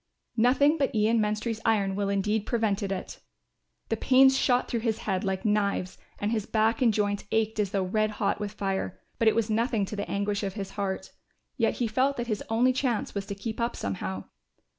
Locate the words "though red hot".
7.69-8.39